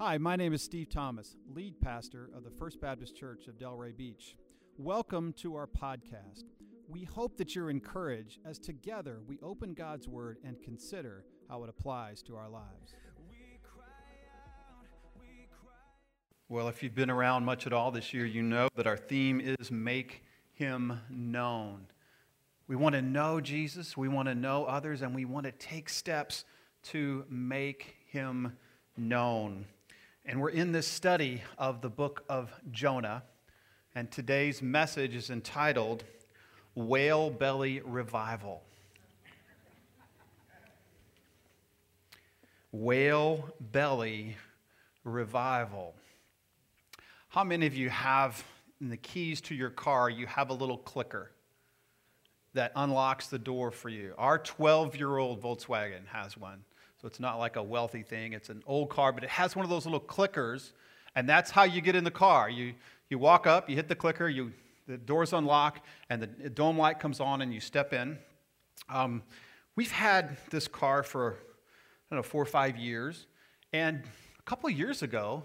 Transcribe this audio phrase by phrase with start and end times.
[0.00, 3.96] Hi, my name is Steve Thomas, lead pastor of the First Baptist Church of Delray
[3.96, 4.36] Beach.
[4.76, 6.44] Welcome to our podcast.
[6.88, 11.70] We hope that you're encouraged as together we open God's Word and consider how it
[11.70, 12.94] applies to our lives.
[16.48, 19.40] Well, if you've been around much at all this year, you know that our theme
[19.40, 20.22] is Make
[20.52, 21.86] Him Known.
[22.66, 25.88] We want to know Jesus, we want to know others, and we want to take
[25.88, 26.44] steps
[26.84, 28.56] to make Him
[28.96, 29.66] known.
[30.24, 33.22] And we're in this study of the book of Jonah,
[33.94, 36.04] and today's message is entitled
[36.74, 38.62] Whale Belly Revival.
[42.70, 44.36] Whale Belly
[45.04, 45.94] Revival.
[47.28, 48.42] How many of you have
[48.80, 51.30] in the keys to your car, you have a little clicker
[52.54, 54.14] that unlocks the door for you?
[54.16, 56.64] Our 12 year old Volkswagen has one.
[57.02, 58.32] So it's not like a wealthy thing.
[58.32, 60.70] It's an old car, but it has one of those little clickers,
[61.16, 62.48] and that's how you get in the car.
[62.48, 62.74] You,
[63.10, 64.52] you walk up, you hit the clicker, you,
[64.86, 68.18] the doors unlock, and the dome light comes on, and you step in.
[68.88, 69.24] Um,
[69.74, 73.26] we've had this car for, I don't know, four or five years,
[73.72, 74.04] and
[74.38, 75.42] a couple of years ago,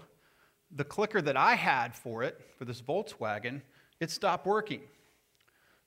[0.70, 3.62] the clicker that I had for it, for this Volkswagen,
[3.98, 4.82] it stopped working.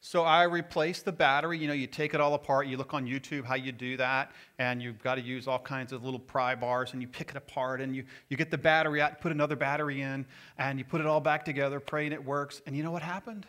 [0.03, 1.59] So I replaced the battery.
[1.59, 2.65] You know, you take it all apart.
[2.65, 5.93] You look on YouTube how you do that, and you've got to use all kinds
[5.93, 8.99] of little pry bars, and you pick it apart, and you, you get the battery
[8.99, 10.25] out, put another battery in,
[10.57, 12.63] and you put it all back together, praying it works.
[12.65, 13.45] And you know what happened?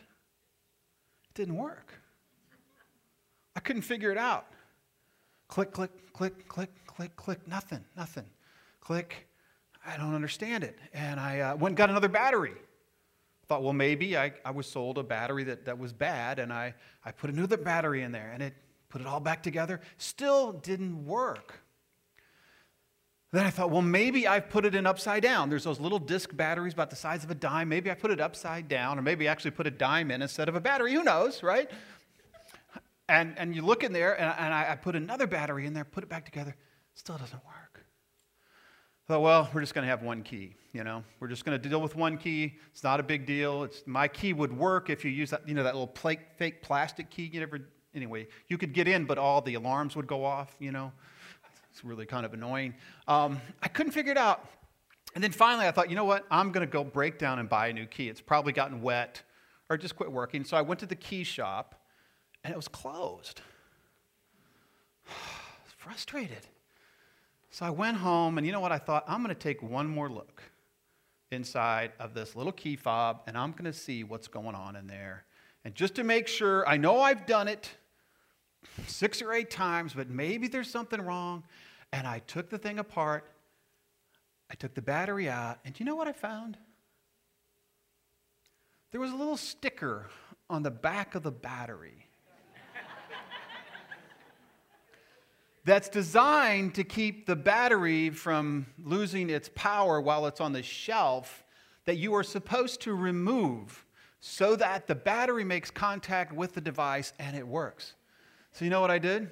[1.24, 1.94] It didn't work.
[3.56, 4.46] I couldn't figure it out.
[5.48, 8.26] Click, click, click, click, click, click, nothing, nothing.
[8.82, 9.26] Click,
[9.86, 10.78] I don't understand it.
[10.92, 12.56] And I uh, went and got another battery
[13.52, 16.74] thought, well, maybe I, I was sold a battery that, that was bad, and I,
[17.04, 18.54] I put another battery in there, and it
[18.88, 19.82] put it all back together.
[19.98, 21.60] Still didn't work.
[23.30, 25.50] Then I thought, well, maybe I've put it in upside down.
[25.50, 27.68] There's those little disc batteries about the size of a dime.
[27.68, 30.48] Maybe I put it upside down, or maybe I actually put a dime in instead
[30.48, 30.94] of a battery.
[30.94, 31.70] Who knows, right?
[33.10, 35.84] And, and you look in there, and, and I, I put another battery in there,
[35.84, 36.56] put it back together.
[36.94, 37.71] Still doesn't work
[39.12, 40.54] thought, well, we're just going to have one key.
[40.72, 42.54] You know, we're just going to deal with one key.
[42.70, 43.62] It's not a big deal.
[43.64, 45.94] It's my key would work if you use that, you know, that little
[46.38, 47.28] fake plastic key.
[47.30, 47.60] You never,
[47.94, 50.56] anyway, you could get in, but all the alarms would go off.
[50.58, 50.92] You know,
[51.70, 52.74] it's really kind of annoying.
[53.06, 54.48] Um, I couldn't figure it out.
[55.14, 56.24] And then finally, I thought, you know what?
[56.30, 58.08] I'm going to go break down and buy a new key.
[58.08, 59.20] It's probably gotten wet
[59.68, 60.42] or just quit working.
[60.42, 61.82] So I went to the key shop,
[62.44, 63.42] and it was closed.
[65.76, 66.46] Frustrated.
[67.52, 68.72] So I went home, and you know what?
[68.72, 70.42] I thought, I'm going to take one more look
[71.30, 74.86] inside of this little key fob, and I'm going to see what's going on in
[74.86, 75.26] there.
[75.62, 77.68] And just to make sure, I know I've done it
[78.86, 81.44] six or eight times, but maybe there's something wrong.
[81.92, 83.30] And I took the thing apart,
[84.50, 86.56] I took the battery out, and you know what I found?
[88.92, 90.06] There was a little sticker
[90.48, 92.06] on the back of the battery.
[95.64, 101.44] That's designed to keep the battery from losing its power while it's on the shelf
[101.84, 103.84] that you are supposed to remove
[104.20, 107.94] so that the battery makes contact with the device and it works.
[108.52, 109.30] So, you know what I did?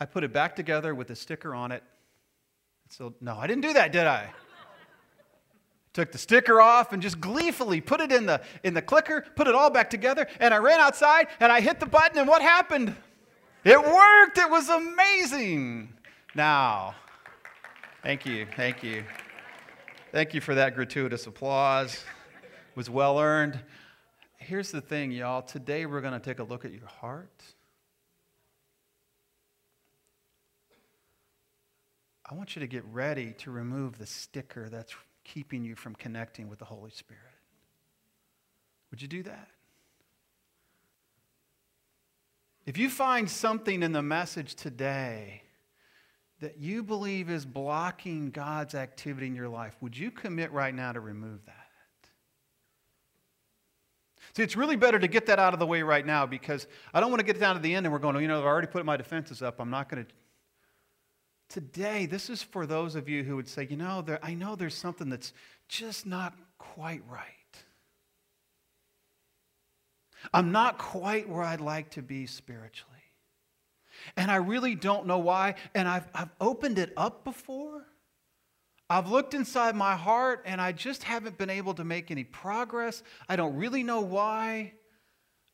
[0.00, 1.82] I put it back together with the sticker on it.
[2.90, 4.30] So, no, I didn't do that, did I?
[5.92, 9.46] Took the sticker off and just gleefully put it in the, in the clicker, put
[9.46, 12.42] it all back together, and I ran outside and I hit the button, and what
[12.42, 12.96] happened?
[13.64, 14.36] It worked.
[14.36, 15.94] It was amazing.
[16.34, 16.94] Now,
[18.02, 18.46] thank you.
[18.56, 19.04] Thank you.
[20.12, 21.94] Thank you for that gratuitous applause.
[21.94, 23.58] It was well earned.
[24.36, 25.40] Here's the thing, y'all.
[25.40, 27.42] Today we're going to take a look at your heart.
[32.30, 34.94] I want you to get ready to remove the sticker that's
[35.24, 37.22] keeping you from connecting with the Holy Spirit.
[38.90, 39.48] Would you do that?
[42.66, 45.42] If you find something in the message today
[46.40, 50.92] that you believe is blocking God's activity in your life, would you commit right now
[50.92, 51.64] to remove that?
[54.34, 57.00] See, it's really better to get that out of the way right now because I
[57.00, 58.66] don't want to get down to the end and we're going, you know, I've already
[58.66, 59.60] put my defenses up.
[59.60, 60.10] I'm not going to.
[61.50, 64.56] Today, this is for those of you who would say, you know, there, I know
[64.56, 65.32] there's something that's
[65.68, 67.43] just not quite right.
[70.32, 72.92] I'm not quite where I'd like to be spiritually.
[74.16, 75.54] And I really don't know why.
[75.74, 77.86] And I've, I've opened it up before.
[78.90, 83.02] I've looked inside my heart and I just haven't been able to make any progress.
[83.28, 84.74] I don't really know why.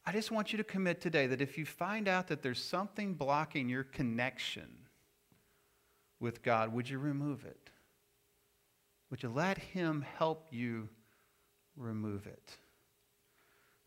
[0.04, 3.14] I just want you to commit today that if you find out that there's something
[3.14, 4.68] blocking your connection
[6.18, 7.70] with God, would you remove it?
[9.10, 10.88] Would you let him help you
[11.76, 12.56] remove it?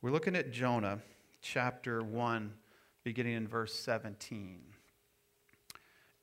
[0.04, 1.00] We're looking at Jonah
[1.42, 2.52] chapter 1,
[3.06, 4.60] beginning in verse 17.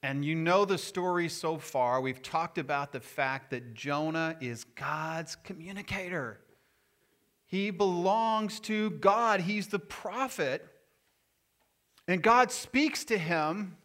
[0.03, 2.03] And you know the story so far.
[2.03, 6.41] We've talked about the fact that Jonah is God's communicator.
[7.47, 10.63] He belongs to God, he's the prophet.
[12.07, 13.79] And God speaks to him,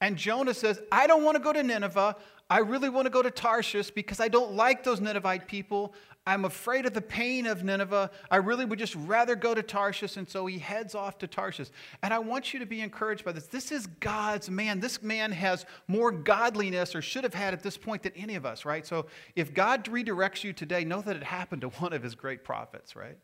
[0.00, 2.16] and Jonah says, I don't want to go to Nineveh.
[2.48, 5.94] I really want to go to Tarshish because I don't like those Ninevite people.
[6.26, 8.10] I'm afraid of the pain of Nineveh.
[8.30, 10.16] I really would just rather go to Tarshish.
[10.16, 11.68] And so he heads off to Tarshish.
[12.02, 13.46] And I want you to be encouraged by this.
[13.46, 14.80] This is God's man.
[14.80, 18.44] This man has more godliness or should have had at this point than any of
[18.44, 18.86] us, right?
[18.86, 19.06] So
[19.36, 22.96] if God redirects you today, know that it happened to one of his great prophets,
[22.96, 23.18] right?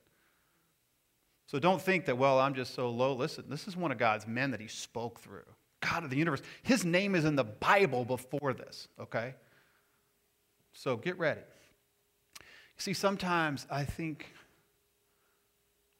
[1.47, 3.15] So don't think that, well, I'm just so low.
[3.15, 5.45] Listen, this is one of God's men that he spoke through.
[5.81, 6.43] God of the universe.
[6.63, 9.35] His name is in the Bible before this, okay?
[10.73, 11.41] So get ready.
[12.79, 14.27] See, sometimes I think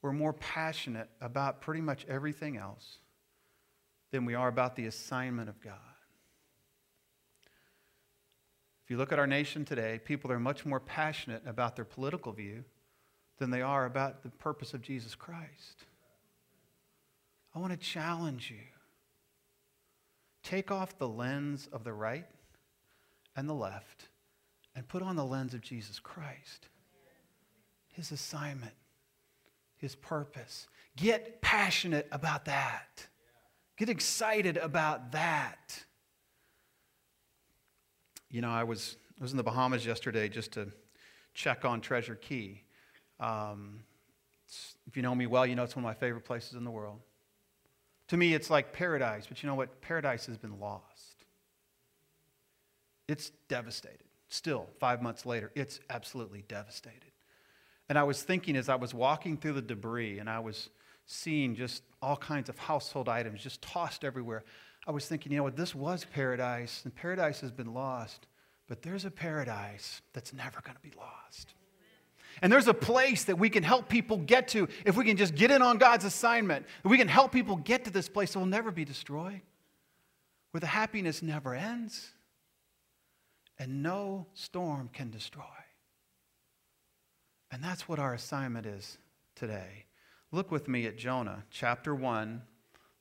[0.01, 2.97] we're more passionate about pretty much everything else
[4.11, 5.73] than we are about the assignment of God.
[8.85, 12.31] If you look at our nation today, people are much more passionate about their political
[12.31, 12.63] view
[13.37, 15.85] than they are about the purpose of Jesus Christ.
[17.53, 18.63] I want to challenge you
[20.47, 22.25] Take off the lens of the right
[23.35, 24.07] and the left
[24.77, 26.69] and put on the lens of Jesus Christ.
[27.89, 28.71] His assignment,
[29.75, 30.69] his purpose.
[30.95, 33.07] Get passionate about that.
[33.75, 35.83] Get excited about that.
[38.31, 40.71] You know, I was, I was in the Bahamas yesterday just to
[41.33, 42.63] check on Treasure Cay.
[43.19, 43.81] Um,
[44.87, 46.71] if you know me well, you know it's one of my favorite places in the
[46.71, 47.01] world.
[48.09, 49.81] To me, it's like paradise, but you know what?
[49.81, 51.25] Paradise has been lost.
[53.07, 54.03] It's devastated.
[54.29, 57.11] Still, five months later, it's absolutely devastated.
[57.89, 60.69] And I was thinking as I was walking through the debris and I was
[61.05, 64.43] seeing just all kinds of household items just tossed everywhere,
[64.85, 65.55] I was thinking, you know what?
[65.55, 68.27] This was paradise, and paradise has been lost,
[68.67, 71.53] but there's a paradise that's never going to be lost.
[72.41, 75.35] And there's a place that we can help people get to if we can just
[75.35, 76.65] get in on God's assignment.
[76.83, 79.41] We can help people get to this place that will never be destroyed,
[80.51, 82.11] where the happiness never ends
[83.59, 85.43] and no storm can destroy.
[87.51, 88.97] And that's what our assignment is
[89.35, 89.85] today.
[90.31, 92.41] Look with me at Jonah chapter 1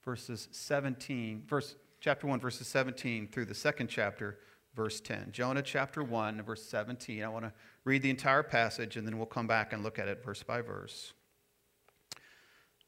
[0.05, 4.39] verses 17 verse chapter 1 verses 17 through the second chapter
[4.77, 5.31] verse 10.
[5.33, 7.25] Jonah chapter 1 verse 17.
[7.25, 7.53] I want to
[7.85, 10.61] read the entire passage, and then we'll come back and look at it verse by
[10.61, 11.15] verse.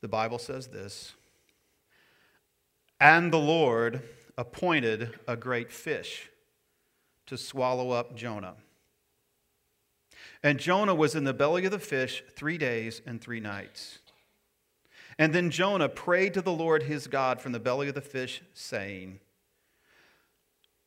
[0.02, 1.14] The Bible says this
[3.00, 4.02] And the Lord
[4.36, 6.28] appointed a great fish
[7.26, 8.54] to swallow up Jonah.
[10.42, 13.98] And Jonah was in the belly of the fish three days and three nights.
[15.18, 18.40] And then Jonah prayed to the Lord his God from the belly of the fish,
[18.54, 19.18] saying,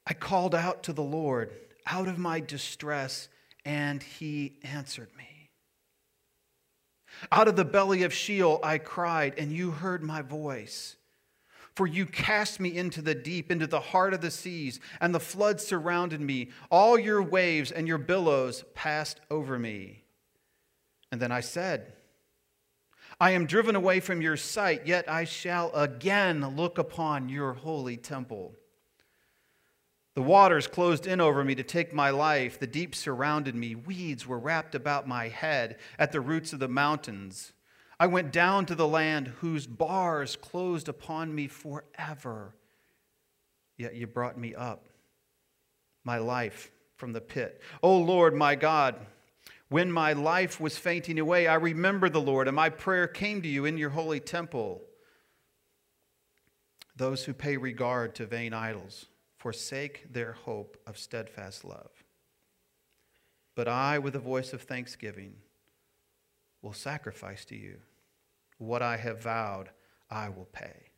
[0.06, 1.52] I called out to the Lord
[1.86, 3.30] out of my distress
[3.66, 5.50] and he answered me.
[7.32, 10.96] Out of the belly of Sheol I cried, and you heard my voice.
[11.76, 15.20] For you cast me into the deep, into the heart of the seas, and the
[15.20, 16.50] floods surrounded me.
[16.70, 20.04] All your waves and your billows passed over me.
[21.12, 21.94] And then I said,
[23.20, 27.98] I am driven away from your sight, yet I shall again look upon your holy
[27.98, 28.56] temple.
[30.14, 32.60] The waters closed in over me to take my life.
[32.60, 33.76] The deep surrounded me.
[33.76, 37.54] Weeds were wrapped about my head at the roots of the mountains.
[37.98, 42.56] I went down to the land whose bars closed upon me forever.
[43.78, 44.90] Yet you brought me up,
[46.04, 47.62] my life from the pit.
[47.82, 48.96] O Lord, my God,
[49.70, 53.48] when my life was fainting away, I remembered the Lord, and my prayer came to
[53.48, 54.82] you in your holy temple.
[56.98, 59.06] Those who pay regard to vain idols
[59.42, 61.90] forsake their hope of steadfast love.
[63.56, 65.34] But I, with a voice of thanksgiving,
[66.62, 67.78] will sacrifice to you.
[68.60, 69.72] What I have vowed,
[70.12, 70.92] I will pay.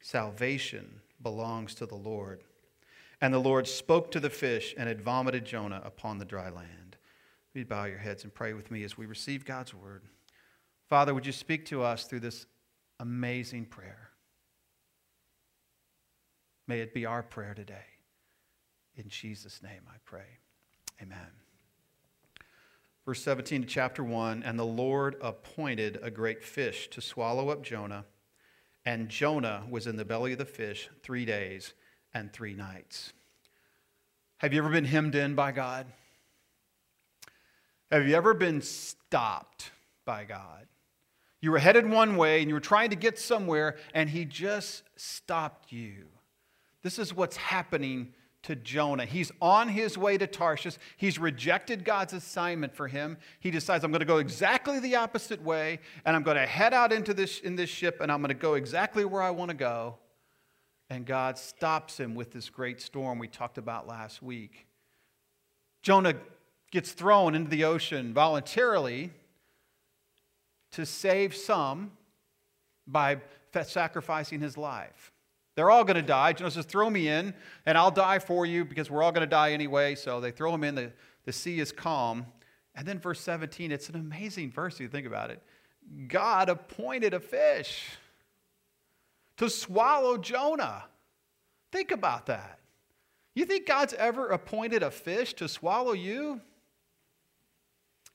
[0.00, 2.44] Salvation belongs to the Lord.
[3.20, 6.96] And the Lord spoke to the fish and had vomited Jonah upon the dry land.
[7.52, 10.04] Please bow your heads and pray with me as we receive God's word.
[10.88, 12.46] Father, would you speak to us through this
[13.00, 14.09] amazing prayer?
[16.70, 17.82] May it be our prayer today.
[18.94, 20.38] In Jesus' name I pray.
[21.02, 21.18] Amen.
[23.04, 27.64] Verse 17 to chapter 1 And the Lord appointed a great fish to swallow up
[27.64, 28.04] Jonah,
[28.84, 31.74] and Jonah was in the belly of the fish three days
[32.14, 33.14] and three nights.
[34.38, 35.88] Have you ever been hemmed in by God?
[37.90, 39.72] Have you ever been stopped
[40.04, 40.68] by God?
[41.40, 44.84] You were headed one way and you were trying to get somewhere, and He just
[44.94, 46.06] stopped you.
[46.82, 49.04] This is what's happening to Jonah.
[49.04, 50.78] He's on his way to Tarshish.
[50.96, 53.18] He's rejected God's assignment for him.
[53.38, 56.72] He decides, I'm going to go exactly the opposite way, and I'm going to head
[56.72, 59.50] out into this, in this ship, and I'm going to go exactly where I want
[59.50, 59.98] to go.
[60.88, 64.66] And God stops him with this great storm we talked about last week.
[65.82, 66.14] Jonah
[66.70, 69.10] gets thrown into the ocean voluntarily
[70.72, 71.92] to save some
[72.86, 73.18] by
[73.62, 75.09] sacrificing his life.
[75.60, 76.32] They're all going to die.
[76.32, 77.34] Jonah says, Throw me in,
[77.66, 79.94] and I'll die for you because we're all going to die anyway.
[79.94, 80.74] So they throw him in.
[80.74, 80.90] The,
[81.26, 82.24] the sea is calm.
[82.74, 85.42] And then verse 17, it's an amazing verse if you think about it.
[86.08, 87.90] God appointed a fish
[89.36, 90.84] to swallow Jonah.
[91.72, 92.58] Think about that.
[93.34, 96.40] You think God's ever appointed a fish to swallow you?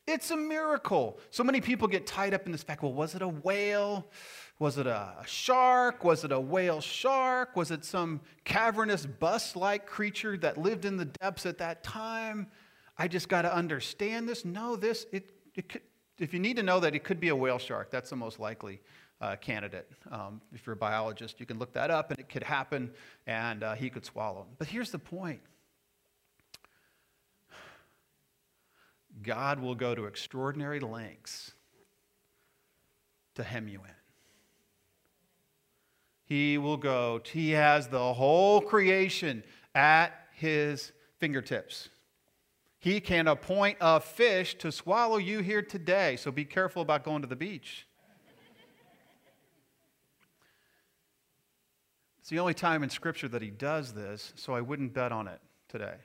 [0.07, 1.19] It's a miracle.
[1.31, 4.05] So many people get tied up in this fact well, was it a whale?
[4.59, 6.03] Was it a shark?
[6.03, 7.55] Was it a whale shark?
[7.55, 12.47] Was it some cavernous bus like creature that lived in the depths at that time?
[12.97, 14.45] I just got to understand this.
[14.45, 15.81] No, this, it, it could,
[16.19, 17.91] if you need to know that, it could be a whale shark.
[17.91, 18.79] That's the most likely
[19.19, 19.89] uh, candidate.
[20.11, 22.91] Um, if you're a biologist, you can look that up and it could happen
[23.27, 24.45] and uh, he could swallow.
[24.57, 25.41] But here's the point
[29.21, 31.53] God will go to extraordinary lengths
[33.35, 33.95] to hem you in.
[36.25, 39.43] He will go, he has the whole creation
[39.75, 41.89] at his fingertips.
[42.79, 47.21] He can appoint a fish to swallow you here today, so be careful about going
[47.21, 47.87] to the beach.
[52.19, 55.27] It's the only time in Scripture that he does this, so I wouldn't bet on
[55.27, 55.95] it today.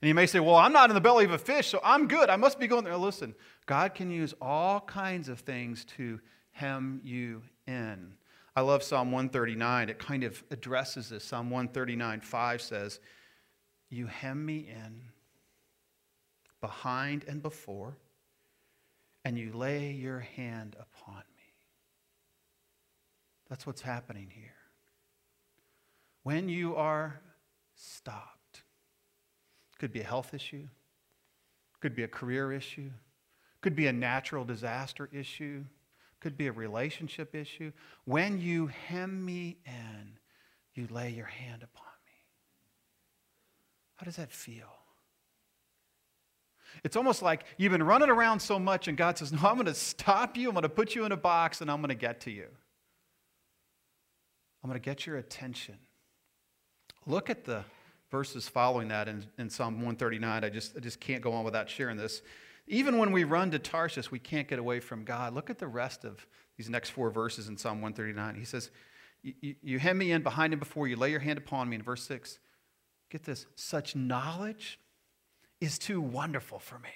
[0.00, 2.08] And you may say, Well, I'm not in the belly of a fish, so I'm
[2.08, 2.30] good.
[2.30, 2.96] I must be going there.
[2.96, 3.34] Listen,
[3.66, 6.20] God can use all kinds of things to
[6.52, 8.14] hem you in.
[8.56, 9.88] I love Psalm 139.
[9.88, 11.24] It kind of addresses this.
[11.24, 13.00] Psalm 139, 5 says,
[13.88, 15.02] You hem me in
[16.60, 17.96] behind and before,
[19.24, 21.54] and you lay your hand upon me.
[23.48, 24.54] That's what's happening here
[26.22, 27.20] when you are
[27.74, 28.39] stopped.
[29.80, 30.68] Could be a health issue,
[31.80, 32.90] could be a career issue,
[33.62, 35.64] could be a natural disaster issue,
[36.20, 37.72] could be a relationship issue.
[38.04, 40.18] When you hem me in,
[40.74, 42.12] you lay your hand upon me.
[43.96, 44.68] How does that feel?
[46.84, 49.64] It's almost like you've been running around so much, and God says, No, I'm going
[49.64, 50.48] to stop you.
[50.48, 52.48] I'm going to put you in a box, and I'm going to get to you.
[54.62, 55.78] I'm going to get your attention.
[57.06, 57.64] Look at the
[58.10, 60.44] verses following that in, in Psalm 139.
[60.44, 62.22] I just, I just can't go on without sharing this.
[62.66, 65.34] Even when we run to Tarshish, we can't get away from God.
[65.34, 66.26] Look at the rest of
[66.56, 68.34] these next four verses in Psalm 139.
[68.34, 68.70] He says,
[69.22, 71.76] You hem me in behind and before you, lay your hand upon me.
[71.76, 72.38] In verse 6,
[73.10, 74.78] get this such knowledge
[75.60, 76.90] is too wonderful for me.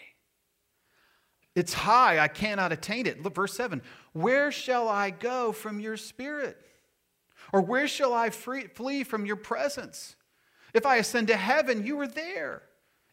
[1.55, 3.23] It's high, I cannot attain it.
[3.23, 6.59] Look, verse 7 Where shall I go from your spirit?
[7.53, 10.17] Or where shall I free, flee from your presence?
[10.75, 12.63] If I ascend to heaven, you are there.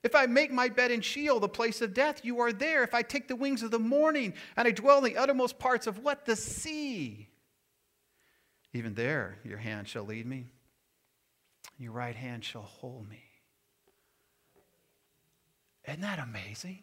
[0.03, 2.83] If I make my bed in Sheol, the place of death, you are there.
[2.83, 5.85] If I take the wings of the morning and I dwell in the uttermost parts
[5.85, 6.25] of what?
[6.25, 7.29] The sea.
[8.73, 10.47] Even there, your hand shall lead me,
[11.77, 13.21] your right hand shall hold me.
[15.87, 16.79] Isn't that amazing?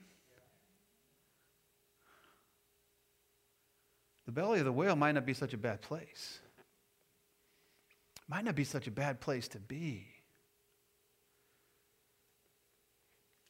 [4.26, 6.40] The belly of the whale might not be such a bad place
[8.28, 10.06] might not be such a bad place to be.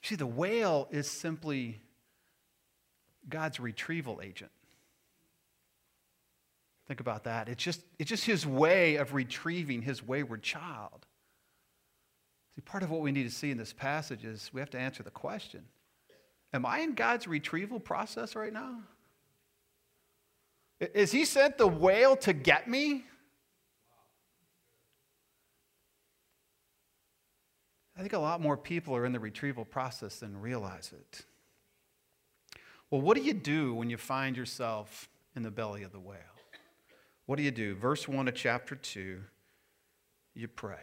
[0.09, 1.83] See, the whale is simply
[3.29, 4.51] God's retrieval agent.
[6.87, 7.51] Think about that.
[7.51, 11.05] It's just, it's just his way of retrieving his wayward child.
[12.55, 14.79] See, part of what we need to see in this passage is we have to
[14.79, 15.63] answer the question
[16.55, 18.81] Am I in God's retrieval process right now?
[20.81, 23.05] Is he sent the whale to get me?
[27.99, 31.25] I think a lot more people are in the retrieval process than realize it.
[32.91, 36.19] Well, what do you do when you find yourself in the belly of the whale?
[37.27, 37.75] What do you do?
[37.75, 39.21] Verse 1 of chapter 2
[40.35, 40.77] you pray.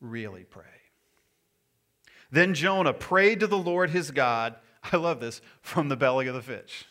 [0.00, 0.64] Really pray.
[2.30, 4.54] Then Jonah prayed to the Lord his God.
[4.92, 6.84] I love this from the belly of the fish.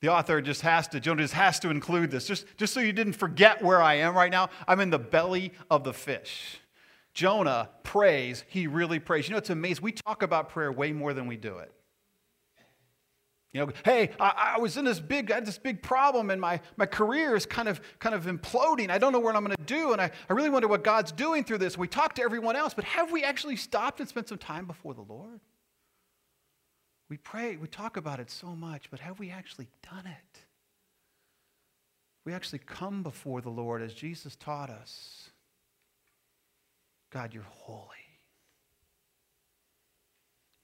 [0.00, 2.92] The author just has to, Jonah just has to include this, just, just so you
[2.92, 4.50] didn't forget where I am right now.
[4.66, 6.58] I'm in the belly of the fish.
[7.16, 9.26] Jonah prays, he really prays.
[9.26, 9.82] You know, it's amazing.
[9.82, 11.72] We talk about prayer way more than we do it.
[13.54, 16.38] You know, hey, I, I, was in this big, I had this big problem and
[16.38, 18.90] my, my career is kind of, kind of imploding.
[18.90, 19.92] I don't know what I'm going to do.
[19.92, 21.78] And I, I really wonder what God's doing through this.
[21.78, 24.92] We talk to everyone else, but have we actually stopped and spent some time before
[24.92, 25.40] the Lord?
[27.08, 30.40] We pray, we talk about it so much, but have we actually done it?
[32.26, 35.30] We actually come before the Lord as Jesus taught us.
[37.10, 37.82] God, you're holy.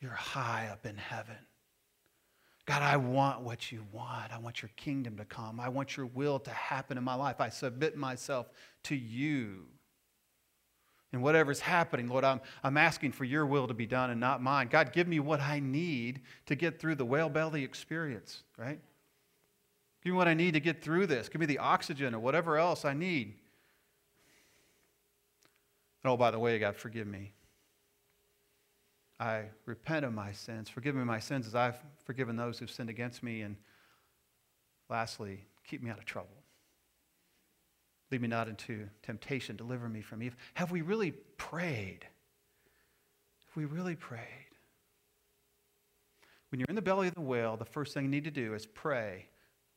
[0.00, 1.36] You're high up in heaven.
[2.66, 4.32] God, I want what you want.
[4.32, 5.58] I want your kingdom to come.
[5.58, 7.40] I want your will to happen in my life.
[7.40, 8.48] I submit myself
[8.84, 9.66] to you.
[11.12, 14.42] And whatever's happening, Lord, I'm, I'm asking for your will to be done and not
[14.42, 14.68] mine.
[14.68, 18.80] God, give me what I need to get through the whale belly experience, right?
[20.02, 21.28] Give me what I need to get through this.
[21.28, 23.34] Give me the oxygen or whatever else I need.
[26.02, 27.32] And oh, by the way, God, forgive me.
[29.20, 30.68] I repent of my sins.
[30.68, 33.42] Forgive me my sins as I've forgiven those who've sinned against me.
[33.42, 33.56] And
[34.88, 36.42] lastly, keep me out of trouble.
[38.10, 39.56] Lead me not into temptation.
[39.56, 40.38] Deliver me from evil.
[40.54, 42.04] Have we really prayed?
[43.46, 44.26] Have we really prayed?
[46.50, 48.54] When you're in the belly of the whale, the first thing you need to do
[48.54, 49.26] is pray.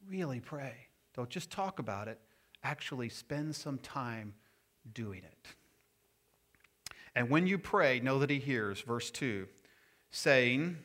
[0.10, 0.74] Really pray.
[1.16, 2.20] Don't just talk about it.
[2.64, 4.34] Actually, spend some time
[4.94, 5.56] doing it.
[7.16, 8.82] And when you pray, know that he hears.
[8.82, 9.48] Verse 2
[10.12, 10.78] saying,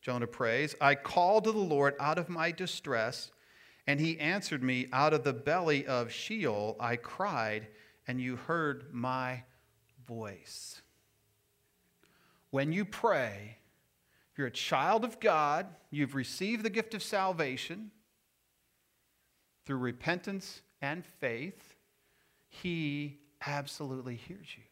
[0.00, 3.32] Jonah prays, I called to the Lord out of my distress,
[3.88, 6.76] and he answered me out of the belly of Sheol.
[6.78, 7.66] I cried,
[8.06, 9.42] and you heard my
[10.06, 10.80] voice.
[12.50, 13.58] When you pray,
[14.36, 17.90] you're a child of God, you've received the gift of salvation
[19.68, 21.74] through repentance and faith,
[22.48, 24.62] he absolutely hears you.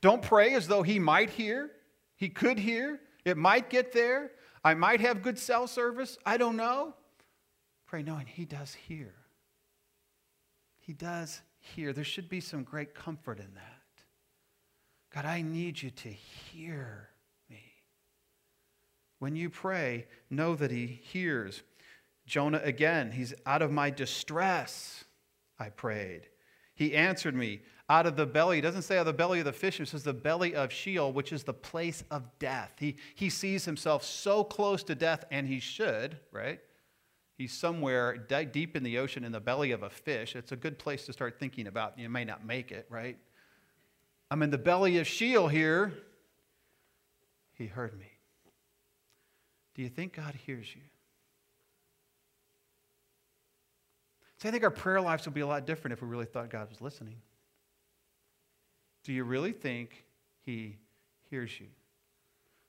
[0.00, 1.70] Don't pray as though he might hear.
[2.16, 3.00] He could hear.
[3.24, 4.32] It might get there.
[4.64, 6.18] I might have good cell service.
[6.24, 6.94] I don't know.
[7.86, 9.14] Pray knowing he does hear.
[10.78, 11.92] He does hear.
[11.92, 13.80] There should be some great comfort in that.
[15.14, 17.08] God, I need you to hear
[17.48, 17.62] me.
[19.18, 21.62] When you pray, know that he hears.
[22.26, 25.04] Jonah again, he's out of my distress,
[25.58, 26.28] I prayed.
[26.74, 28.56] He answered me, out of the belly.
[28.56, 30.72] He doesn't say out of the belly of the fish, it says the belly of
[30.72, 32.72] Sheol, which is the place of death.
[32.78, 36.60] He, he sees himself so close to death, and he should, right?
[37.36, 40.36] He's somewhere deep in the ocean in the belly of a fish.
[40.36, 41.98] It's a good place to start thinking about.
[41.98, 43.18] You may not make it, right?
[44.30, 45.92] I'm in the belly of Sheol here.
[47.54, 48.06] He heard me.
[49.74, 50.82] Do you think God hears you?
[54.38, 56.50] So I think our prayer lives would be a lot different if we really thought
[56.50, 57.16] God was listening.
[59.04, 60.04] Do you really think
[60.44, 60.76] he
[61.30, 61.66] hears you?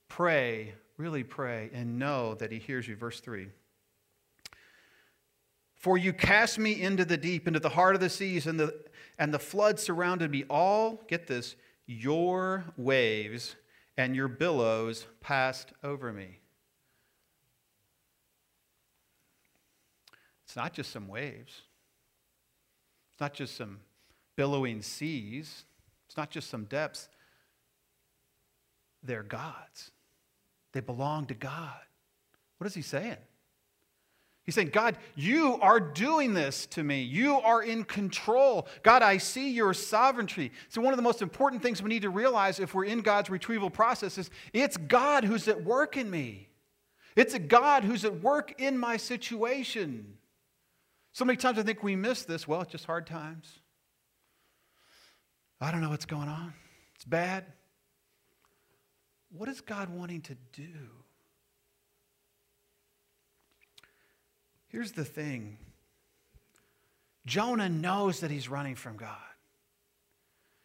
[0.07, 2.95] Pray, really pray, and know that he hears you.
[2.95, 3.47] Verse 3.
[5.75, 8.81] For you cast me into the deep, into the heart of the seas, and the,
[9.17, 10.43] and the flood surrounded me.
[10.49, 11.55] All, get this,
[11.87, 13.55] your waves
[13.97, 16.39] and your billows passed over me.
[20.45, 21.61] It's not just some waves,
[23.11, 23.79] it's not just some
[24.35, 25.65] billowing seas.
[26.11, 27.07] It's not just some depths,
[29.01, 29.91] they're God's.
[30.73, 31.79] They belong to God.
[32.57, 33.15] What is he saying?
[34.43, 37.01] He's saying, God, you are doing this to me.
[37.01, 38.67] You are in control.
[38.83, 40.51] God, I see your sovereignty.
[40.67, 43.29] So, one of the most important things we need to realize if we're in God's
[43.29, 46.49] retrieval process is it's God who's at work in me.
[47.15, 50.17] It's a God who's at work in my situation.
[51.13, 52.49] So many times I think we miss this.
[52.49, 53.60] Well, it's just hard times.
[55.61, 56.53] I don't know what's going on.
[56.95, 57.45] It's bad.
[59.31, 60.73] What is God wanting to do?
[64.67, 65.57] Here's the thing
[67.25, 69.17] Jonah knows that he's running from God.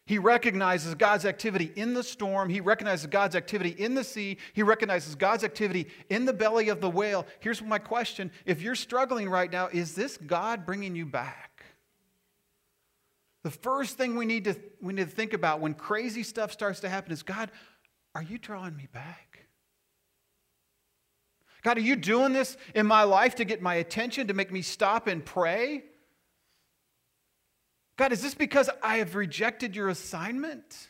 [0.05, 2.49] He recognizes God's activity in the storm.
[2.49, 4.37] He recognizes God's activity in the sea.
[4.53, 7.27] He recognizes God's activity in the belly of the whale.
[7.41, 11.56] Here's my question If you're struggling right now, is this God bringing you back?
[13.43, 16.81] The first thing we need, to, we need to think about when crazy stuff starts
[16.81, 17.51] to happen is God,
[18.15, 19.47] are you drawing me back?
[21.63, 24.61] God, are you doing this in my life to get my attention, to make me
[24.61, 25.83] stop and pray?
[27.97, 30.89] God, is this because I have rejected your assignment?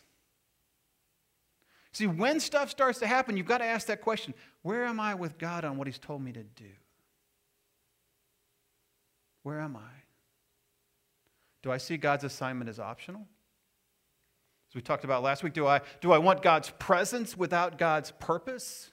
[1.94, 5.16] See, when stuff starts to happen, you've got to ask that question where am I
[5.16, 6.70] with God on what He's told me to do?
[9.44, 10.07] Where am I?
[11.68, 13.28] Do I see God's assignment as optional?
[14.70, 18.12] As we talked about last week, do I, do I want God's presence without God's
[18.12, 18.90] purpose?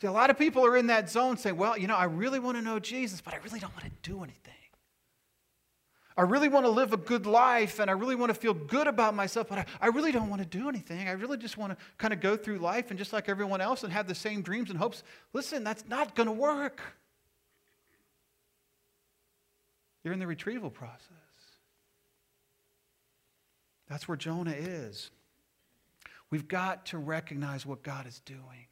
[0.00, 2.40] See, a lot of people are in that zone saying, well, you know, I really
[2.40, 4.52] want to know Jesus, but I really don't want to do anything.
[6.16, 8.88] I really want to live a good life and I really want to feel good
[8.88, 11.08] about myself, but I, I really don't want to do anything.
[11.08, 13.84] I really just want to kind of go through life and just like everyone else
[13.84, 15.04] and have the same dreams and hopes.
[15.32, 16.82] Listen, that's not going to work.
[20.06, 21.00] You're in the retrieval process.
[23.88, 25.10] That's where Jonah is.
[26.30, 28.68] We've got to recognize what God is doing.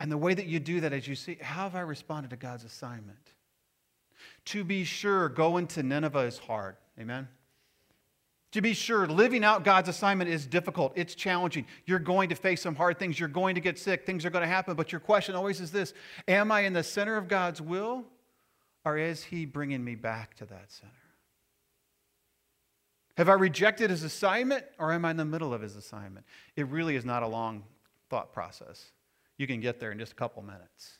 [0.00, 2.36] And the way that you do that is you see, how have I responded to
[2.36, 3.34] God's assignment?
[4.46, 6.74] To be sure, going to Nineveh is hard.
[6.98, 7.28] Amen?
[8.50, 10.94] To be sure, living out God's assignment is difficult.
[10.96, 11.66] It's challenging.
[11.86, 13.20] You're going to face some hard things.
[13.20, 14.04] You're going to get sick.
[14.06, 14.74] Things are going to happen.
[14.74, 15.94] But your question always is this
[16.26, 18.04] Am I in the center of God's will,
[18.84, 20.92] or is He bringing me back to that center?
[23.16, 26.26] Have I rejected His assignment, or am I in the middle of His assignment?
[26.56, 27.64] It really is not a long
[28.10, 28.90] thought process.
[29.38, 30.98] You can get there in just a couple minutes.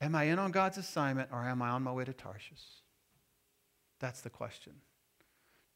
[0.00, 2.60] Am I in on God's assignment or am I on my way to Tarshish?
[4.00, 4.74] That's the question.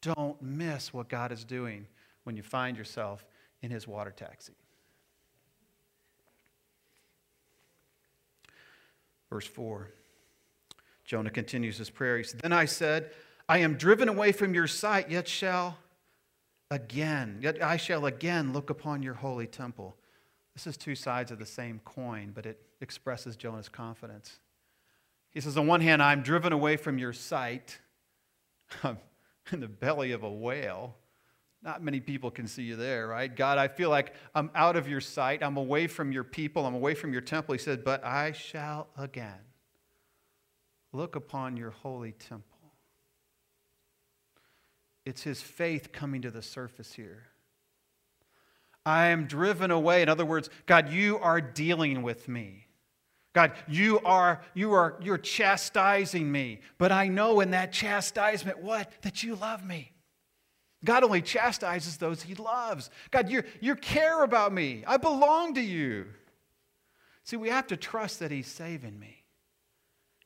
[0.01, 1.87] Don't miss what God is doing
[2.23, 3.25] when you find yourself
[3.61, 4.53] in his water taxi.
[9.29, 9.89] Verse 4.
[11.09, 12.19] Jonah continues his prayer.
[12.19, 13.09] He said, Then I said,
[13.49, 15.79] I am driven away from your sight, yet shall
[16.69, 19.97] again, yet I shall again look upon your holy temple.
[20.53, 24.39] This is two sides of the same coin, but it expresses Jonah's confidence.
[25.31, 27.79] He says, On one hand, I'm driven away from your sight.
[28.83, 28.99] I'm
[29.51, 30.95] in the belly of a whale.
[31.63, 33.35] Not many people can see you there, right?
[33.35, 35.41] God, I feel like I'm out of your sight.
[35.41, 36.67] I'm away from your people.
[36.67, 37.53] I'm away from your temple.
[37.53, 39.48] He said, But I shall again
[40.91, 42.45] look upon your holy temple.
[45.05, 47.27] It's his faith coming to the surface here.
[48.85, 50.01] I am driven away.
[50.01, 52.67] In other words, God, you are dealing with me.
[53.33, 58.91] God, you are you are you're chastising me, but I know in that chastisement what
[59.03, 59.91] that you love me.
[60.83, 62.89] God only chastises those he loves.
[63.11, 64.83] God, you you care about me.
[64.87, 66.07] I belong to you.
[67.23, 69.18] See, we have to trust that he's saving me,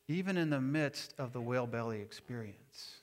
[0.07, 2.97] even in the midst of the whale belly experience.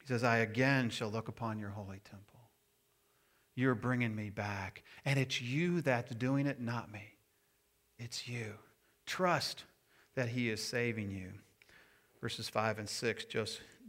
[0.00, 2.38] He says, I again shall look upon your holy temple.
[3.54, 4.84] You're bringing me back.
[5.04, 7.02] And it's you that's doing it, not me.
[7.98, 8.54] It's you.
[9.06, 9.64] Trust
[10.14, 11.30] that He is saving you.
[12.20, 13.24] Verses 5 and 6,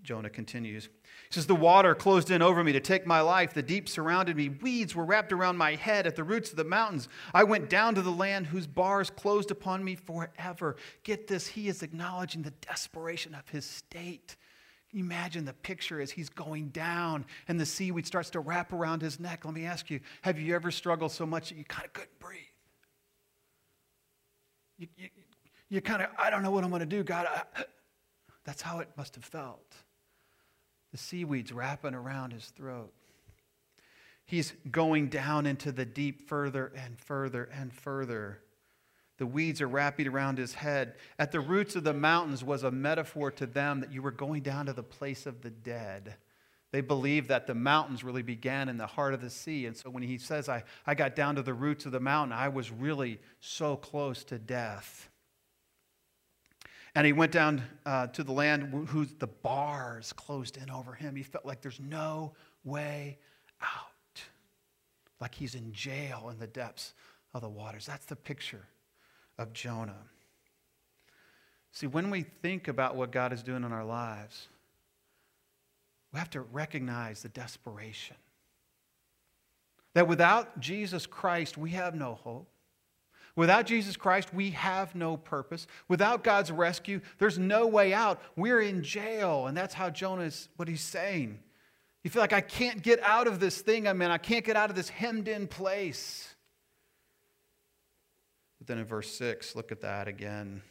[0.03, 0.85] Jonah continues.
[0.85, 3.53] He says, The water closed in over me to take my life.
[3.53, 4.49] The deep surrounded me.
[4.49, 7.07] Weeds were wrapped around my head at the roots of the mountains.
[7.33, 10.77] I went down to the land whose bars closed upon me forever.
[11.03, 14.35] Get this, he is acknowledging the desperation of his state.
[14.89, 18.73] Can you imagine the picture as he's going down and the seaweed starts to wrap
[18.73, 19.45] around his neck?
[19.45, 22.19] Let me ask you have you ever struggled so much that you kind of couldn't
[22.19, 22.39] breathe?
[24.79, 25.09] You, you,
[25.69, 27.27] you kind of, I don't know what I'm going to do, God.
[27.29, 27.63] I,
[28.45, 29.75] that's how it must have felt.
[30.91, 32.93] The seaweed's wrapping around his throat.
[34.25, 38.41] He's going down into the deep further and further and further.
[39.17, 40.95] The weeds are wrapping around his head.
[41.17, 44.43] At the roots of the mountains was a metaphor to them that you were going
[44.43, 46.15] down to the place of the dead.
[46.71, 49.65] They believed that the mountains really began in the heart of the sea.
[49.65, 52.37] And so when he says, I, I got down to the roots of the mountain,
[52.37, 55.09] I was really so close to death.
[56.95, 61.15] And he went down uh, to the land whose the bars closed in over him.
[61.15, 63.19] He felt like there's no way
[63.61, 64.21] out,
[65.21, 66.93] like he's in jail in the depths
[67.33, 67.85] of the waters.
[67.85, 68.65] That's the picture
[69.37, 70.01] of Jonah.
[71.71, 74.47] See, when we think about what God is doing in our lives,
[76.11, 78.17] we have to recognize the desperation.
[79.93, 82.49] That without Jesus Christ, we have no hope.
[83.35, 85.67] Without Jesus Christ, we have no purpose.
[85.87, 88.21] Without God's rescue, there's no way out.
[88.35, 89.47] We're in jail.
[89.47, 91.39] And that's how Jonah is, what he's saying.
[92.03, 94.11] You feel like I can't get out of this thing I'm in.
[94.11, 96.33] I can't get out of this hemmed in place.
[98.57, 100.61] But then in verse 6, look at that again.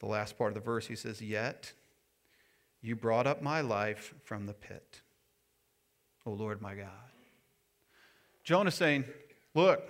[0.00, 1.72] The last part of the verse, he says, Yet
[2.80, 5.02] you brought up my life from the pit,
[6.24, 6.86] O Lord my God.
[8.44, 9.04] Jonah saying,
[9.58, 9.82] Look,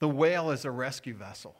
[0.00, 1.56] the whale is a rescue vessel.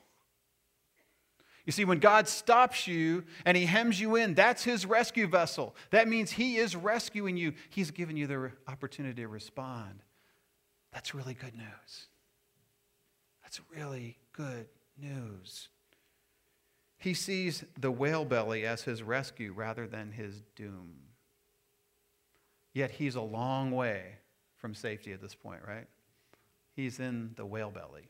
[1.64, 5.75] You see, when God stops you and He hems you in, that's His rescue vessel.
[5.92, 7.55] That means He is rescuing you.
[7.70, 10.03] He's given you the opportunity to respond.
[10.92, 12.09] That's really good news.
[13.42, 14.66] That's really good
[15.01, 15.70] news.
[16.99, 20.97] He sees the whale belly as his rescue rather than his doom.
[22.75, 24.16] Yet he's a long way
[24.57, 25.87] from safety at this point, right?
[26.74, 28.08] He's in the whale belly.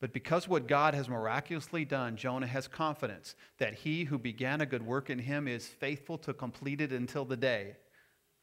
[0.00, 4.66] But because what God has miraculously done, Jonah has confidence that he who began a
[4.66, 7.76] good work in him is faithful to complete it until the day.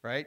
[0.02, 0.26] Right?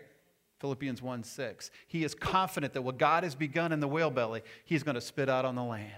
[0.59, 1.71] Philippians 1 6.
[1.87, 5.01] He is confident that what God has begun in the whale belly, he's going to
[5.01, 5.91] spit out on the land.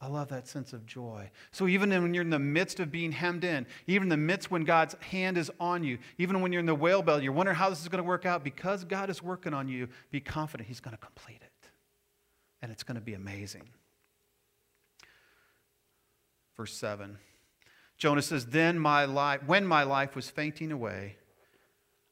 [0.00, 1.28] I love that sense of joy.
[1.50, 4.48] So even when you're in the midst of being hemmed in, even in the midst
[4.48, 7.56] when God's hand is on you, even when you're in the whale belly, you're wondering
[7.56, 10.68] how this is going to work out, because God is working on you, be confident
[10.68, 11.70] he's going to complete it.
[12.62, 13.68] And it's going to be amazing.
[16.56, 17.18] Verse 7.
[17.96, 21.16] Jonah says, Then my life, when my life was fainting away,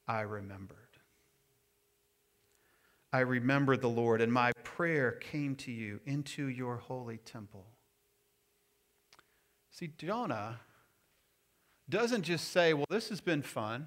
[0.05, 0.77] I remembered.
[3.13, 7.65] I remembered the Lord, and my prayer came to you into your holy temple.
[9.77, 10.59] See, Jonah
[11.87, 13.85] doesn't just say, Well, this has been fun.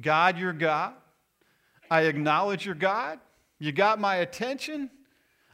[0.00, 0.94] God, you're God.
[1.88, 3.20] I acknowledge you're God.
[3.60, 4.90] You got my attention.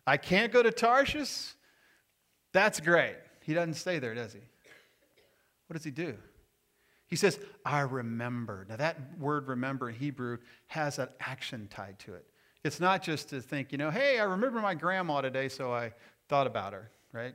[0.07, 1.53] I can't go to Tarshish.
[2.55, 3.17] That's great.
[3.43, 4.41] He doesn't stay there, does he?
[5.67, 6.15] What does he do?
[7.07, 8.65] He says, I remember.
[8.67, 12.25] Now, that word remember in Hebrew has an action tied to it.
[12.65, 15.93] It's not just to think, you know, hey, I remember my grandma today, so I
[16.29, 17.35] thought about her, right?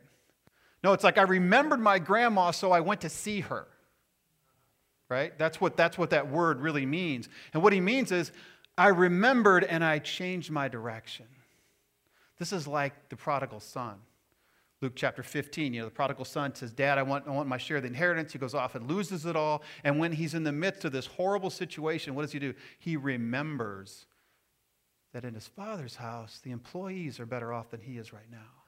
[0.84, 3.68] No, it's like I remembered my grandma, so I went to see her.
[5.10, 5.38] Right?
[5.38, 7.28] That's what, that's what that word really means.
[7.54, 8.32] And what he means is,
[8.78, 11.26] I remembered and I changed my direction.
[12.40, 13.96] This is like the prodigal son.
[14.82, 17.58] Luke chapter 15, you know, the prodigal son says, Dad, I want, I want my
[17.58, 18.34] share of the inheritance.
[18.34, 19.62] He goes off and loses it all.
[19.84, 22.56] And when he's in the midst of this horrible situation, what does he do?
[22.80, 24.08] He remembers
[25.14, 28.61] that in his father's house, the employees are better off than he is right now.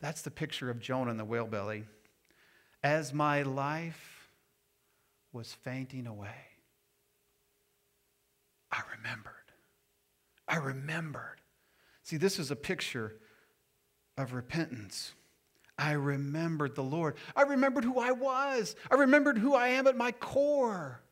[0.00, 1.84] That's the picture of Jonah in the whale belly.
[2.82, 4.28] As my life
[5.32, 6.36] was fainting away,
[8.70, 9.32] I remembered.
[10.48, 11.40] I remembered.
[12.02, 13.16] See, this is a picture
[14.16, 15.12] of repentance.
[15.78, 17.16] I remembered the Lord.
[17.34, 18.76] I remembered who I was.
[18.90, 21.02] I remembered who I am at my core.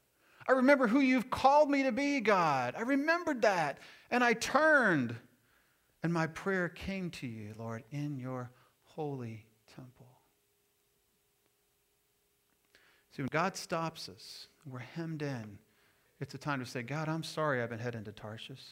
[0.48, 2.74] I remember who you've called me to be, God.
[2.76, 3.78] I remembered that.
[4.10, 5.16] And I turned.
[6.02, 8.50] And my prayer came to you, Lord, in your
[8.94, 10.07] holy temple.
[13.11, 15.59] See, when God stops us, we're hemmed in,
[16.20, 18.62] it's a time to say, God, I'm sorry I've been heading to Tarshish.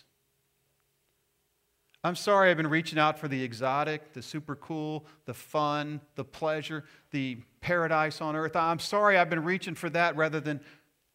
[2.05, 6.25] I'm sorry I've been reaching out for the exotic, the super cool, the fun, the
[6.25, 8.57] pleasure, the paradise on earth.
[8.57, 10.61] I'm sorry I've been reaching for that rather than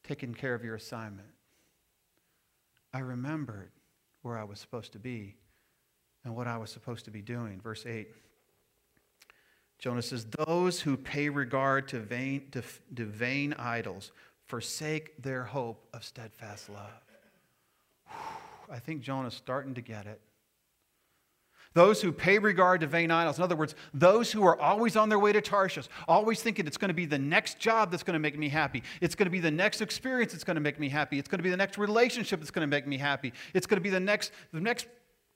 [0.04, 1.28] taking care of your assignment.
[2.94, 3.72] I remembered
[4.22, 5.36] where I was supposed to be
[6.24, 7.60] and what I was supposed to be doing.
[7.60, 8.08] Verse 8.
[9.80, 12.64] Jonah says, Those who pay regard to vain, to,
[12.96, 14.12] to vain idols
[14.48, 17.04] forsake their hope of steadfast love.
[18.08, 20.22] Whew, I think Jonah's starting to get it.
[21.74, 23.38] Those who pay regard to vain idols.
[23.38, 26.78] In other words, those who are always on their way to Tarshish, always thinking it's
[26.78, 28.82] going to be the next job that's going to make me happy.
[29.00, 31.20] It's going to be the next experience that's going to make me happy.
[31.20, 33.32] It's going to be the next relationship that's going to make me happy.
[33.54, 34.88] It's going to be the next, the next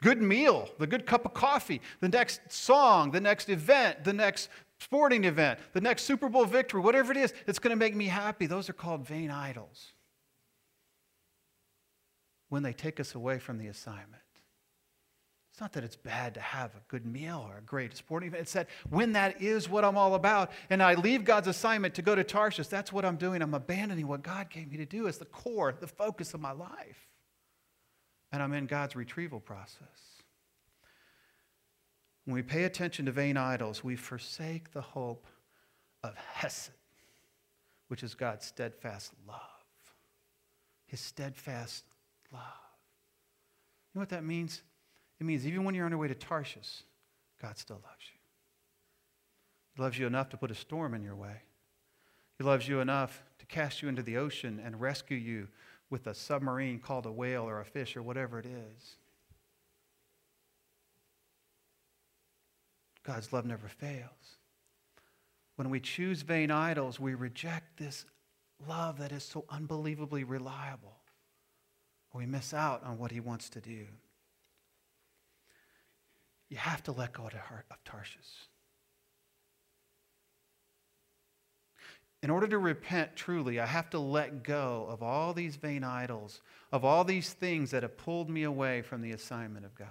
[0.01, 4.49] good meal, the good cup of coffee, the next song, the next event, the next
[4.79, 8.07] sporting event, the next Super Bowl victory, whatever it is, it's going to make me
[8.07, 8.47] happy.
[8.47, 9.93] Those are called vain idols.
[12.49, 14.21] When they take us away from the assignment.
[15.51, 18.43] It's not that it's bad to have a good meal or a great sporting event.
[18.43, 22.01] It's that when that is what I'm all about, and I leave God's assignment to
[22.01, 23.41] go to Tarshish, that's what I'm doing.
[23.41, 26.51] I'm abandoning what God gave me to do as the core, the focus of my
[26.51, 27.10] life
[28.31, 30.21] and I'm in God's retrieval process.
[32.25, 35.25] When we pay attention to vain idols, we forsake the hope
[36.03, 36.71] of Hesed,
[37.87, 39.37] which is God's steadfast love.
[40.85, 41.85] His steadfast
[42.31, 42.41] love.
[43.93, 44.61] You know what that means?
[45.19, 46.83] It means even when you're on your way to Tarshish,
[47.41, 48.19] God still loves you.
[49.75, 51.41] He loves you enough to put a storm in your way.
[52.37, 55.47] He loves you enough to cast you into the ocean and rescue you
[55.91, 58.95] with a submarine called a whale or a fish or whatever it is.
[63.03, 64.37] God's love never fails.
[65.57, 68.05] When we choose vain idols, we reject this
[68.67, 70.97] love that is so unbelievably reliable.
[72.13, 73.85] We miss out on what he wants to do.
[76.49, 78.49] You have to let go of the heart of Tarshish.
[82.23, 86.41] In order to repent truly, I have to let go of all these vain idols,
[86.71, 89.87] of all these things that have pulled me away from the assignment of God.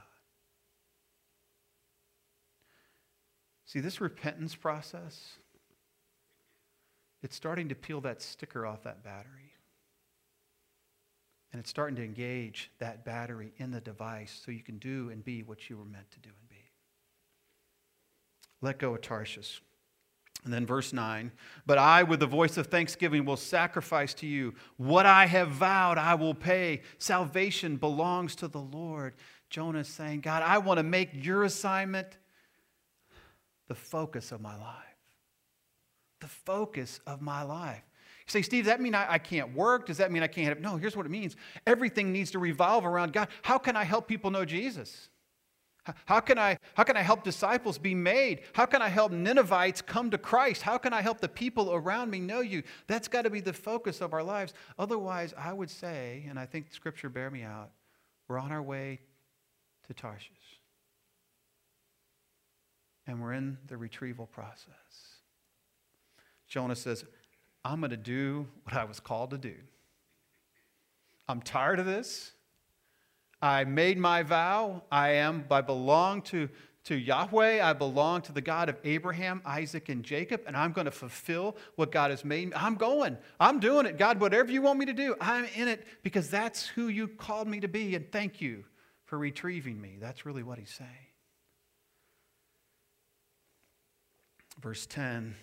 [3.66, 5.38] See, this repentance process,
[7.22, 9.52] it's starting to peel that sticker off that battery.
[11.52, 15.24] And it's starting to engage that battery in the device so you can do and
[15.24, 16.70] be what you were meant to do and be.
[18.60, 19.60] Let go of Tarshish.
[20.44, 21.32] And then verse 9,
[21.66, 24.54] but I, with the voice of thanksgiving, will sacrifice to you.
[24.78, 26.80] What I have vowed, I will pay.
[26.96, 29.14] Salvation belongs to the Lord.
[29.50, 32.16] Jonah is saying, God, I want to make your assignment
[33.68, 34.76] the focus of my life.
[36.20, 37.82] The focus of my life.
[38.26, 39.86] You say, Steve, does that mean I, I can't work?
[39.86, 40.60] Does that mean I can't have?
[40.60, 43.28] No, here's what it means everything needs to revolve around God.
[43.42, 45.10] How can I help people know Jesus?
[46.04, 48.42] How can, I, how can I help disciples be made?
[48.52, 50.62] How can I help Ninevites come to Christ?
[50.62, 52.62] How can I help the people around me know you?
[52.86, 54.52] That's got to be the focus of our lives.
[54.78, 57.70] Otherwise, I would say, and I think Scripture bear me out,
[58.28, 59.00] we're on our way
[59.86, 60.60] to Tarshish.
[63.06, 64.68] And we're in the retrieval process.
[66.46, 67.04] Jonah says,
[67.64, 69.54] I'm going to do what I was called to do.
[71.28, 72.32] I'm tired of this.
[73.42, 74.82] I made my vow.
[74.90, 76.48] I am, I belong to,
[76.84, 77.64] to Yahweh.
[77.64, 81.56] I belong to the God of Abraham, Isaac, and Jacob, and I'm going to fulfill
[81.76, 82.54] what God has made me.
[82.54, 83.16] I'm going.
[83.38, 83.96] I'm doing it.
[83.96, 87.48] God, whatever you want me to do, I'm in it because that's who you called
[87.48, 88.64] me to be, and thank you
[89.04, 89.96] for retrieving me.
[90.00, 90.90] That's really what he's saying.
[94.60, 95.34] Verse 10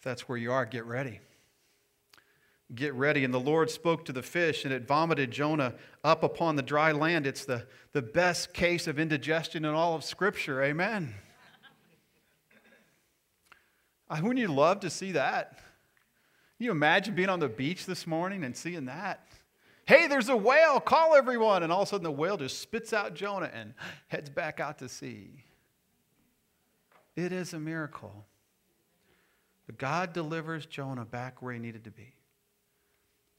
[0.00, 1.20] if that's where you are, get ready.
[2.74, 3.24] Get ready.
[3.24, 6.92] And the Lord spoke to the fish, and it vomited Jonah up upon the dry
[6.92, 7.26] land.
[7.26, 10.62] It's the, the best case of indigestion in all of Scripture.
[10.62, 11.14] Amen.
[14.10, 15.58] Wouldn't you love to see that?
[16.58, 19.26] Can you imagine being on the beach this morning and seeing that?
[19.86, 21.62] Hey, there's a whale, call everyone.
[21.62, 23.74] And all of a sudden the whale just spits out Jonah and
[24.08, 25.44] heads back out to sea.
[27.16, 28.26] It is a miracle.
[29.66, 32.14] But God delivers Jonah back where he needed to be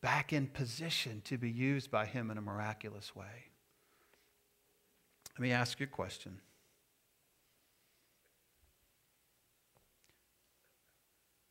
[0.01, 3.51] back in position to be used by Him in a miraculous way.
[5.37, 6.39] Let me ask you a question.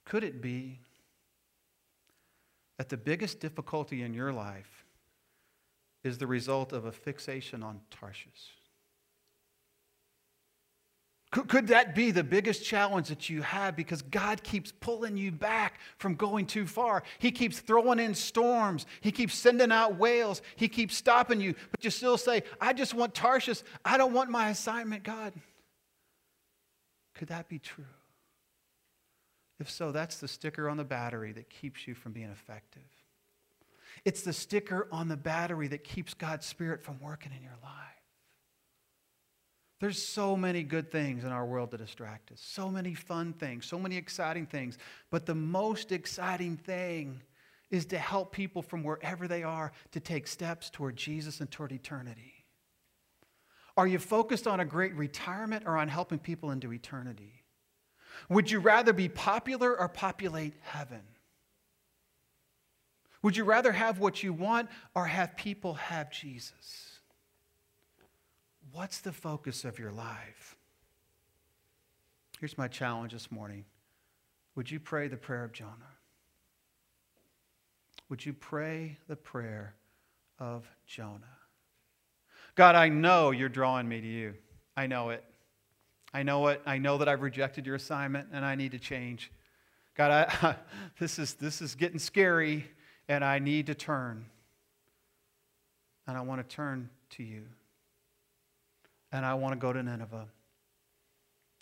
[0.05, 0.81] Could it be
[2.79, 4.85] that the biggest difficulty in your life
[6.03, 8.60] is the result of a fixation on Tarshish?
[11.31, 15.31] Could, could that be the biggest challenge that you have because God keeps pulling you
[15.31, 17.05] back from going too far?
[17.21, 18.85] He keeps throwing in storms.
[19.01, 20.43] He keeps sending out whales.
[20.57, 23.63] He keeps stopping you, but you still say, I just want Tarshish.
[23.85, 25.33] I don't want my assignment, God.
[27.15, 27.85] Could that be true?
[29.61, 32.83] If so, that's the sticker on the battery that keeps you from being effective.
[34.05, 38.00] It's the sticker on the battery that keeps God's Spirit from working in your life.
[39.81, 43.65] There's so many good things in our world to distract us, so many fun things,
[43.65, 44.77] so many exciting things.
[45.11, 47.23] But the most exciting thing
[47.71, 51.73] is to help people from wherever they are to take steps toward Jesus and toward
[51.73, 52.45] eternity.
[53.75, 57.45] Are you focused on a great retirement or on helping people into eternity?
[58.29, 61.01] Would you rather be popular or populate heaven?
[63.23, 66.90] Would you rather have what you want or have people have Jesus?
[68.73, 70.57] What's the focus of your life?
[72.39, 73.65] Here's my challenge this morning.
[74.55, 75.73] Would you pray the prayer of Jonah?
[78.09, 79.75] Would you pray the prayer
[80.39, 81.21] of Jonah?
[82.55, 84.35] God, I know you're drawing me to you.
[84.77, 85.25] I know it.
[86.13, 86.61] I know it.
[86.67, 89.31] I know that I've rejected your assignment and I need to change.
[89.97, 90.57] God, I,
[90.99, 92.67] this, is, this is getting scary
[93.09, 94.27] and I need to turn.
[96.07, 97.43] And I want to turn to you
[99.13, 100.29] and I want to go to Nineveh.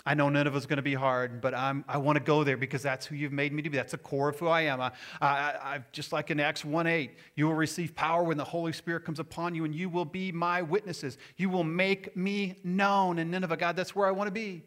[0.06, 2.56] I know Nineveh is going to be hard, but I'm, I want to go there
[2.56, 3.76] because that's who you've made me to be.
[3.76, 4.80] That's the core of who I am.
[4.80, 8.72] I, I, just like in Acts 1 8, you will receive power when the Holy
[8.72, 11.18] Spirit comes upon you, and you will be my witnesses.
[11.36, 13.58] You will make me known in Nineveh.
[13.58, 14.62] God, that's where I want to be.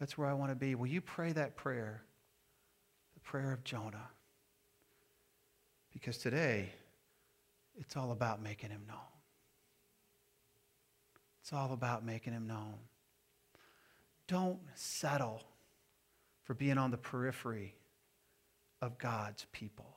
[0.00, 0.74] That's where I want to be.
[0.74, 2.02] Will you pray that prayer?
[3.14, 4.08] The prayer of Jonah.
[5.92, 6.70] Because today,
[7.78, 9.15] it's all about making him known.
[11.46, 12.74] It's all about making him known.
[14.26, 15.44] Don't settle
[16.42, 17.76] for being on the periphery
[18.82, 19.96] of God's people,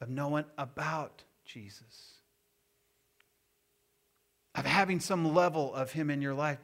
[0.00, 2.14] of knowing about Jesus,
[4.54, 6.60] of having some level of him in your life.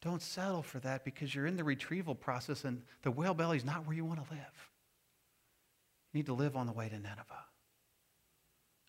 [0.00, 3.64] Don't settle for that because you're in the retrieval process and the whale belly is
[3.64, 4.70] not where you want to live.
[6.12, 7.24] You need to live on the way to Nineveh.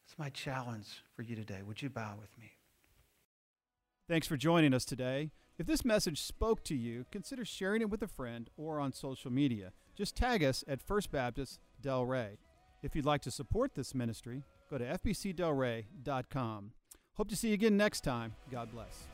[0.06, 1.62] That's my challenge for you today.
[1.66, 2.52] Would you bow with me?
[4.12, 5.32] Thanks for joining us today.
[5.58, 9.32] If this message spoke to you, consider sharing it with a friend or on social
[9.32, 9.72] media.
[9.96, 12.32] Just tag us at First Baptist Delray.
[12.84, 16.72] If you'd like to support this ministry, Go to fbcdelray.com.
[17.16, 18.36] Hope to see you again next time.
[18.52, 19.08] God bless.